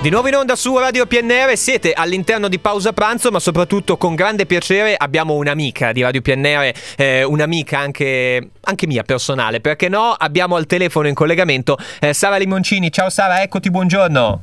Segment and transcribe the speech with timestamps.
[0.00, 4.14] Di nuovo in onda su Radio PNR, siete all'interno di pausa pranzo, ma soprattutto con
[4.14, 10.12] grande piacere abbiamo un'amica di Radio PNR, eh, un'amica anche, anche, mia personale, perché no?
[10.12, 12.92] Abbiamo al telefono in collegamento eh, Sara Limoncini.
[12.92, 14.42] Ciao Sara, eccoti, buongiorno.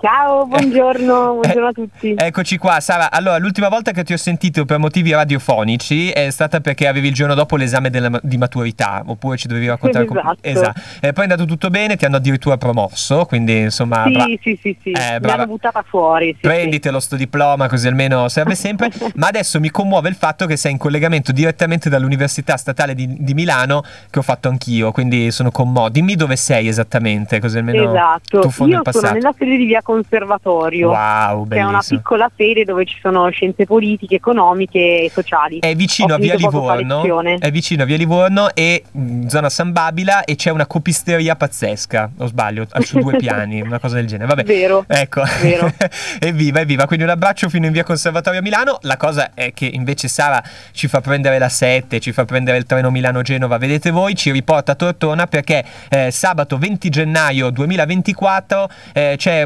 [0.00, 2.14] Ciao, buongiorno, buongiorno a tutti.
[2.16, 3.10] Eccoci qua, Sara.
[3.10, 7.14] Allora, l'ultima volta che ti ho sentito per motivi radiofonici è stata perché avevi il
[7.14, 10.20] giorno dopo l'esame della, di maturità, oppure ci dovevi raccontare esatto.
[10.20, 10.36] come...
[10.40, 10.80] Esatto.
[11.00, 14.04] E poi è andato tutto bene, ti hanno addirittura promosso, quindi insomma...
[14.04, 14.90] Sì, bra- sì, sì, sì.
[14.92, 16.32] Eh, mi hanno buttata fuori.
[16.32, 17.06] Sì, Prenditelo sì.
[17.06, 18.90] sto diploma, così almeno serve sempre.
[19.16, 23.34] Ma adesso mi commuove il fatto che sei in collegamento direttamente dall'Università Statale di, di
[23.34, 25.90] Milano, che ho fatto anch'io, quindi sono commodo.
[25.90, 28.40] Dimmi dove sei esattamente, così almeno esatto.
[28.40, 29.06] tu fondi Io il passato.
[29.06, 30.90] sono nella sede di via Conservatorio.
[30.90, 35.58] Wow, che è una piccola sede dove ci sono scienze politiche, economiche e sociali.
[35.58, 37.02] È vicino a via Livorno.
[37.38, 42.08] È vicino a via Livorno e mh, zona San Babila e c'è una copisteria pazzesca,
[42.18, 44.28] o sbaglio, su due piani, una cosa del genere.
[44.28, 44.44] Vabbè.
[44.44, 44.84] Vero.
[44.86, 45.22] Ecco.
[45.42, 45.72] Vero.
[46.20, 46.86] evviva, evviva.
[46.86, 48.78] Quindi un abbraccio fino in via Conservatorio a Milano.
[48.82, 52.64] La cosa è che invece Sara ci fa prendere la 7, ci fa prendere il
[52.64, 59.14] treno Milano-Genova, vedete voi, ci riporta a Tortona perché eh, sabato 20 gennaio 2024 eh,
[59.16, 59.44] c'è,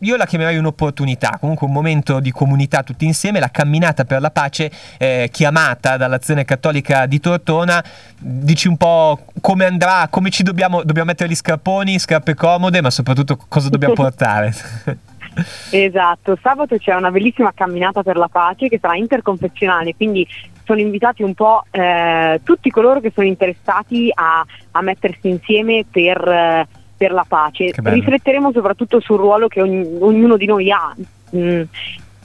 [0.00, 4.30] io la chiamerei un'opportunità, comunque un momento di comunità tutti insieme, la camminata per la
[4.30, 7.82] pace eh, chiamata dall'azione cattolica di Tortona.
[8.18, 12.90] Dici un po' come andrà, come ci dobbiamo, dobbiamo mettere gli scarponi, scarpe comode, ma
[12.90, 14.54] soprattutto cosa dobbiamo portare.
[15.70, 20.26] Esatto, sabato c'è una bellissima camminata per la pace che sarà interconfessionale, quindi
[20.64, 26.26] sono invitati un po' eh, tutti coloro che sono interessati a, a mettersi insieme per,
[26.26, 27.72] eh, per la pace.
[27.74, 30.94] Rifletteremo soprattutto sul ruolo che ogni- ognuno di noi ha.
[31.36, 31.62] Mm,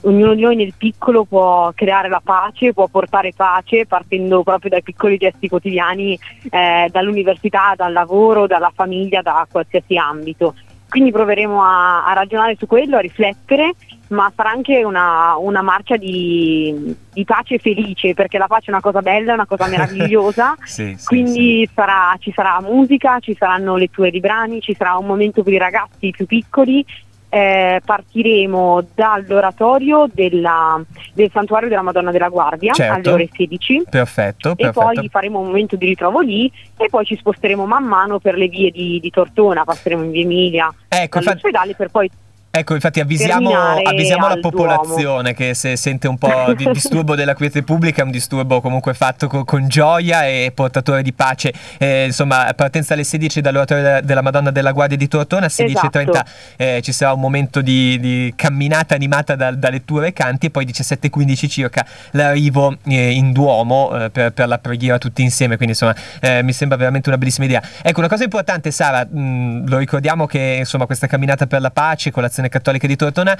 [0.02, 4.82] ognuno di noi nel piccolo può creare la pace, può portare pace partendo proprio dai
[4.82, 6.18] piccoli gesti quotidiani,
[6.50, 10.54] eh, dall'università, dal lavoro, dalla famiglia, da qualsiasi ambito.
[10.90, 13.74] Quindi proveremo a, a ragionare su quello, a riflettere,
[14.08, 18.80] ma sarà anche una, una marcia di, di pace felice, perché la pace è una
[18.80, 20.56] cosa bella, è una cosa meravigliosa.
[20.64, 25.06] Sì, sì, Quindi sarà- ci sarà musica, ci saranno letture di brani, ci sarà un
[25.06, 26.84] momento per i ragazzi più piccoli.
[27.30, 30.82] Eh, partiremo dall'oratorio della-
[31.14, 32.92] del santuario della Madonna della Guardia Certo.
[32.92, 34.80] alle ore 16 Perfetto, e perfetto.
[34.80, 38.48] poi faremo un momento di ritrovo lì e poi ci sposteremo man mano per le
[38.48, 42.10] vie di, di Tortona, passeremo in via Emilia Ecco, infatti, dall'ospedale per poi
[42.50, 47.62] ecco, infatti avvisiamo, avvisiamo la popolazione che se sente un po' di disturbo della quiete
[47.62, 51.52] pubblica è un disturbo comunque fatto co- con gioia e portatore di pace.
[51.78, 56.30] Eh, insomma, partenza alle 16 dall'oratorio della, della Madonna della Guardia di Tortona, 16.30 Esatto.
[56.56, 60.50] eh, ci sarà un momento di, di camminata animata da, da letture e canti e
[60.50, 65.74] poi 17.15 circa l'arrivo eh, in Duomo eh, per, per la preghiera tutti insieme, quindi
[65.74, 67.62] insomma eh, mi sembra veramente una bellissima idea.
[67.82, 72.10] Ecco, una cosa importante Sara, mh, lo ricordiamo che insomma questa camminata per la pace
[72.10, 73.38] con l'azione cattolica di Tortona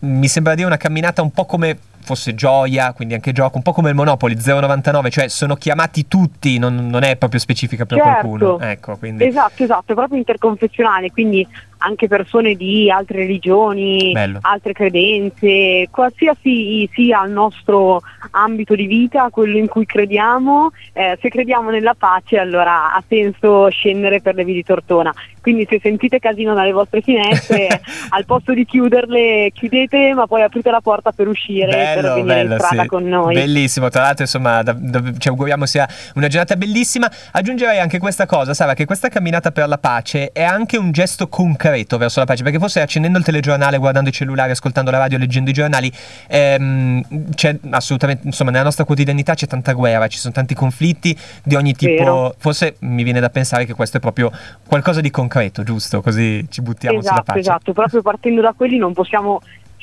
[0.00, 3.72] mi sembra dire una camminata un po' come fosse gioia, quindi anche gioco, un po'
[3.72, 8.26] come il Monopoli 099, cioè sono chiamati tutti, non, non è proprio specifica per Certo.
[8.26, 8.58] qualcuno.
[8.58, 11.46] Ecco, quindi Esatto, esatto, è proprio interconfessionale, quindi
[11.84, 14.38] anche persone di altre religioni, Bello.
[14.42, 21.28] altre credenze, qualsiasi sia il nostro ambito di vita, quello in cui crediamo, eh, se
[21.28, 25.12] crediamo nella pace allora ha senso scendere per le vie di Tortona.
[25.40, 27.66] Quindi se sentite casino dalle vostre finestre,
[28.10, 32.34] al posto di chiuderle, chiudete ma poi aprite la porta per uscire, per Bello, venire
[32.34, 32.88] bello, in strada sì.
[32.88, 33.34] con noi.
[33.34, 37.10] Bellissimo, tra l'altro insomma da- da- ci auguriamo sia una giornata bellissima.
[37.32, 41.28] Aggiungerei anche questa cosa, Sara, che questa camminata per la pace è anche un gesto
[41.28, 45.18] concreto verso la pace, perché forse accendendo il telegiornale, guardando i cellulari, ascoltando la radio,
[45.18, 45.92] leggendo i giornali,
[46.28, 51.54] ehm, c'è assolutamente, insomma, nella nostra quotidianità c'è tanta guerra, ci sono tanti conflitti di
[51.54, 52.02] ogni tipo.
[52.02, 52.34] Vero.
[52.38, 54.30] Forse mi viene da pensare che questo è proprio
[54.66, 56.00] qualcosa di concreto, giusto?
[56.02, 57.38] Così ci buttiamo sulla Esatto, pace.
[57.38, 59.40] esatto, proprio partendo da quelli non possiamo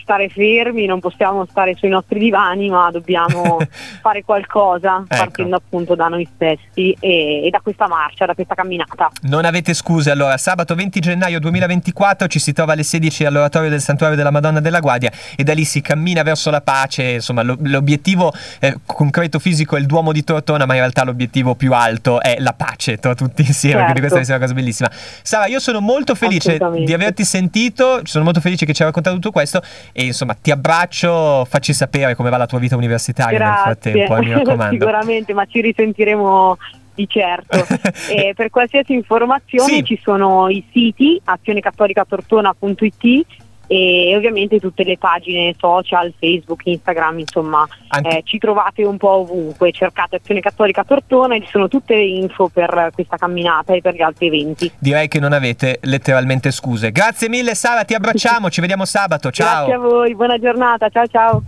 [0.09, 3.59] stare fermi, non possiamo stare sui nostri divani, ma dobbiamo
[4.02, 5.16] fare qualcosa Ecco.
[5.24, 9.12] partendo appunto da noi stessi e, e da questa marcia, da questa camminata.
[9.24, 13.81] Non avete scuse allora, sabato 20 gennaio 2024 ci si trova alle 16 all'oratorio del
[13.81, 17.57] Santuario della Madonna della Guardia e da lì si cammina verso la pace, insomma lo-
[17.62, 22.19] l'obiettivo eh, concreto fisico è il Duomo di Tortona, ma in realtà l'obiettivo più alto
[22.19, 23.92] è la pace tra tutti insieme, Certo.
[23.92, 24.89] quindi questa sembra una cosa bellissima.
[25.22, 29.16] Sara, io sono molto felice di averti sentito, sono molto felice che ci hai raccontato
[29.18, 29.62] tutto questo
[30.00, 34.16] e insomma ti abbraccio, facci sapere come va la tua vita universitaria nel Grazie, frattempo,
[34.16, 34.72] eh, mi raccomando.
[34.80, 36.57] sicuramente, ma ci risentiremo
[36.96, 37.66] di certo.
[38.10, 39.84] e per qualsiasi informazione Sì.
[39.84, 43.25] ci sono i siti azionecatolicatortona.it
[43.71, 47.68] e ovviamente tutte le pagine social, Facebook, Instagram, insomma
[48.01, 52.04] eh, ci trovate un po' ovunque, cercate Azione Cattolica Tortona e ci sono tutte le
[52.04, 54.71] info per questa camminata e per gli altri eventi.
[54.80, 56.92] Direi che non avete letteralmente scuse.
[56.92, 59.68] Grazie mille Sara, ti abbracciamo, ci vediamo sabato, ciao!
[59.68, 61.44] Grazie a voi, buona giornata, ciao ciao!